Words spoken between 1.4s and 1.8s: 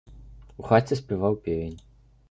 певень.